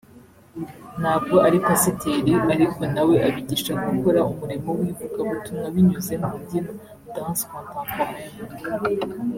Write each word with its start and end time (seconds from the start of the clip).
ntabwo 1.01 1.35
ari 1.47 1.57
Pasiteri 1.67 2.33
ariko 2.53 2.81
na 2.93 3.01
we 3.07 3.15
abigisha 3.27 3.71
gukora 3.87 4.19
umurimo 4.31 4.69
w’ivugabutumwa 4.79 5.65
binyuze 5.75 6.13
mu 6.23 6.31
mbyino 6.41 6.71
[danse 7.13 7.43
contemporaine] 7.51 8.25